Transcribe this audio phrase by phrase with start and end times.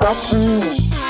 [0.00, 1.09] Got me.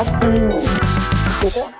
[0.00, 0.06] こ
[1.42, 1.79] こ